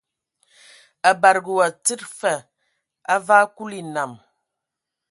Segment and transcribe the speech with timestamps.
[1.09, 2.33] A bade ka we tsid fa,
[3.13, 4.11] a vaa Kulu enam.